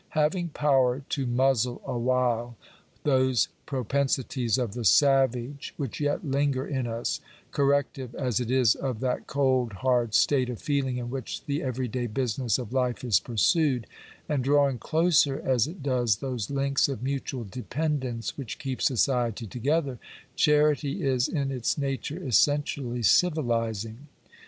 Having 0.17 0.49
power 0.49 1.01
to 1.09 1.27
muzzle 1.27 1.79
awhile 1.85 2.57
those 3.03 3.49
propensi 3.67 4.27
ties 4.27 4.57
of 4.57 4.73
the 4.73 4.83
savage 4.83 5.75
which 5.77 5.99
yet 6.01 6.25
linger 6.25 6.65
in 6.65 6.87
us— 6.87 7.21
corrective 7.51 8.15
as 8.15 8.39
it 8.39 8.49
is 8.49 8.73
of 8.73 8.99
that 9.01 9.27
cold, 9.27 9.73
hard 9.73 10.15
state 10.15 10.49
of 10.49 10.59
feeling 10.59 10.97
in 10.97 11.11
which 11.11 11.45
the 11.45 11.61
every 11.61 11.87
day 11.87 12.07
business 12.07 12.57
of 12.57 12.73
life 12.73 13.03
is 13.03 13.19
pursued— 13.19 13.85
and 14.27 14.43
drawing 14.43 14.79
closer 14.79 15.39
as 15.39 15.67
it 15.67 15.83
does 15.83 16.15
those 16.15 16.49
links 16.49 16.89
of 16.89 17.03
mutual 17.03 17.43
dependence 17.43 18.35
which 18.39 18.57
keep 18.57 18.81
society 18.81 19.45
together— 19.45 19.99
charity 20.35 21.03
is 21.03 21.27
in 21.27 21.51
i 21.51 21.53
its 21.55 21.77
nature 21.77 22.17
essentially 22.25 23.03
civilizing. 23.03 24.07